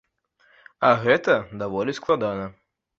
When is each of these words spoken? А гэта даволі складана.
А 0.89 0.91
гэта 1.05 1.37
даволі 1.63 1.99
складана. 2.03 2.53